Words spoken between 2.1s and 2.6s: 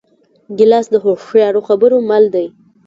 دی.